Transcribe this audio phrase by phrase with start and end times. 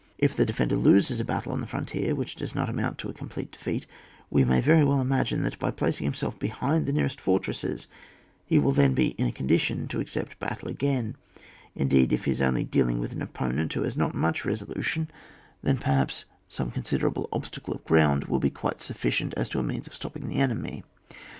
[0.17, 3.13] If the defender loses a battle on the frontier, which does not amount to a
[3.13, 3.85] com plete defeat,
[4.31, 7.63] we may very well imagine that, by placing himself behind the nearest fortress,
[8.47, 11.17] he will then be in a condition to accept battle again;
[11.75, 15.07] indeed, if he is only dealing with an opponent who has not much resolution,
[15.61, 19.85] then, per haps, some considerable obstacle of ground will be quite sufficient as a means
[19.85, 20.83] of stopping the enemy.